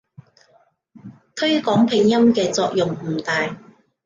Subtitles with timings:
[1.35, 3.55] 推廣拼音嘅作用唔大